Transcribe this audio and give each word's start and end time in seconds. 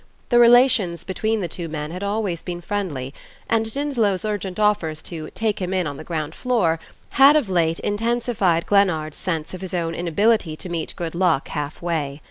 The 0.29 0.39
relations 0.39 1.03
between 1.03 1.41
the 1.41 1.47
two 1.47 1.69
men 1.69 1.91
had 1.91 2.01
always 2.01 2.41
been 2.41 2.59
friendly, 2.61 3.13
and 3.47 3.67
Dinslow's 3.71 4.25
urgent 4.25 4.59
offers 4.59 4.99
to 5.03 5.29
"take 5.35 5.61
him 5.61 5.75
in 5.75 5.85
on 5.85 5.97
the 5.97 6.03
ground 6.03 6.33
floor" 6.33 6.79
had 7.21 7.35
of 7.35 7.49
late 7.51 7.77
intensified 7.81 8.65
Glennard's 8.65 9.17
sense 9.17 9.53
of 9.53 9.61
his 9.61 9.75
own 9.75 9.93
inability 9.93 10.55
to 10.55 10.69
meet 10.69 10.95
good 10.95 11.13
luck 11.13 11.49
half 11.49 11.83
way. 11.83 12.19